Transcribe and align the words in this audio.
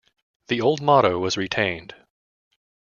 The 0.47 0.61
old 0.61 0.81
motto 0.81 1.19
was 1.19 1.37
retained. 1.37 1.93